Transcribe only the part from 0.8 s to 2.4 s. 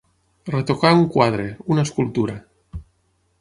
un quadre, una escultura.